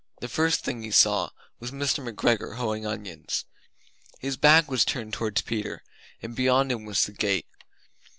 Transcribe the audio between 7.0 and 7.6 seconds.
the gate!